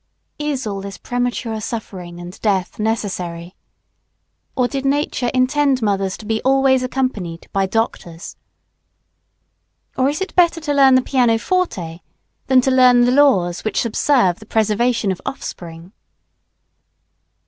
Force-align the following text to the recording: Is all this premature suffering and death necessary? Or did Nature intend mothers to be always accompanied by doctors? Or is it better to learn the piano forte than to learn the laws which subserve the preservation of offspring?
Is 0.39 0.65
all 0.65 0.81
this 0.81 0.97
premature 0.97 1.61
suffering 1.61 2.19
and 2.19 2.41
death 2.41 2.79
necessary? 2.79 3.55
Or 4.55 4.67
did 4.67 4.83
Nature 4.83 5.29
intend 5.31 5.83
mothers 5.83 6.17
to 6.17 6.25
be 6.25 6.41
always 6.41 6.81
accompanied 6.81 7.45
by 7.53 7.67
doctors? 7.67 8.35
Or 9.95 10.09
is 10.09 10.19
it 10.19 10.33
better 10.35 10.59
to 10.59 10.73
learn 10.73 10.95
the 10.95 11.03
piano 11.03 11.37
forte 11.37 11.99
than 12.47 12.61
to 12.61 12.71
learn 12.71 13.01
the 13.01 13.11
laws 13.11 13.63
which 13.63 13.81
subserve 13.81 14.39
the 14.39 14.47
preservation 14.47 15.11
of 15.11 15.21
offspring? 15.23 15.91